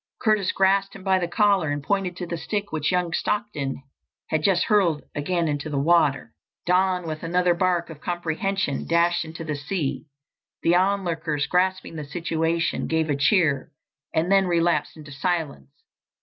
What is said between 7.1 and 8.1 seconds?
another bark of